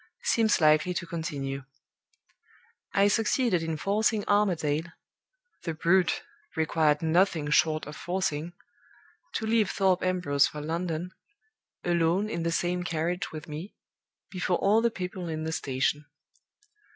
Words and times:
seems 0.23 0.59
likely 0.59 0.95
to 0.95 1.05
continue. 1.05 1.63
I 2.91 3.07
succeeded 3.07 3.61
in 3.61 3.77
forcing 3.77 4.27
Armadale 4.27 4.91
the 5.61 5.75
brute 5.75 6.23
required 6.55 7.03
nothing 7.03 7.51
short 7.51 7.85
of 7.85 7.95
forcing! 7.95 8.53
to 9.35 9.45
leave 9.45 9.69
Thorpe 9.69 10.01
Ambrose 10.01 10.47
for 10.47 10.59
London, 10.59 11.11
alone 11.83 12.31
in 12.31 12.41
the 12.41 12.51
same 12.51 12.83
carriage 12.83 13.31
with 13.31 13.47
me, 13.47 13.75
before 14.31 14.57
all 14.57 14.81
the 14.81 14.89
people 14.89 15.27
in 15.27 15.43
the 15.43 15.51
station. 15.51 16.05